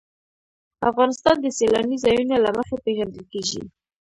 [0.89, 3.61] افغانستان د سیلانی ځایونه له مخې پېژندل کېږي.